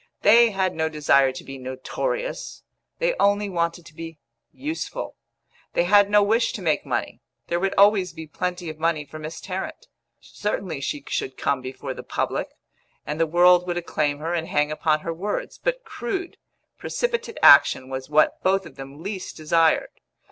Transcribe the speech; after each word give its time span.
They 0.23 0.49
had 0.49 0.73
no 0.73 0.89
desire 0.89 1.31
to 1.31 1.43
be 1.43 1.59
notorious; 1.59 2.63
they 2.97 3.13
only 3.19 3.49
wanted 3.51 3.85
to 3.85 3.93
be 3.93 4.17
useful. 4.51 5.15
They 5.73 5.83
had 5.83 6.09
no 6.09 6.23
wish 6.23 6.53
to 6.53 6.61
make 6.63 6.87
money; 6.87 7.21
there 7.49 7.59
would 7.59 7.75
always 7.77 8.11
be 8.11 8.25
plenty 8.25 8.67
of 8.67 8.79
money 8.79 9.05
for 9.05 9.19
Miss 9.19 9.39
Tarrant. 9.39 9.85
Certainly, 10.19 10.81
she 10.81 11.03
should 11.07 11.37
come 11.37 11.61
before 11.61 11.93
the 11.93 12.01
public, 12.01 12.49
and 13.05 13.19
the 13.19 13.27
world 13.27 13.67
would 13.67 13.77
acclaim 13.77 14.17
her 14.17 14.33
and 14.33 14.47
hang 14.47 14.71
upon 14.71 15.01
her 15.01 15.13
words; 15.13 15.59
but 15.63 15.83
crude, 15.83 16.37
precipitate 16.79 17.37
action 17.43 17.87
was 17.87 18.09
what 18.09 18.41
both 18.41 18.65
of 18.65 18.77
them 18.77 19.03
least 19.03 19.37
desired. 19.37 19.91